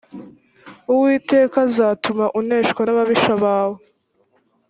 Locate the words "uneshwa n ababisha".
2.39-3.33